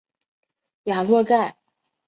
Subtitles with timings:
[0.85, 1.55] 雅洛盖。